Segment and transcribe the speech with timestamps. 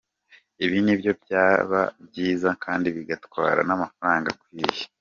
[0.65, 4.83] Ibi nibyo byaba byiza kandi bigatwara n’amafaranga akwiye.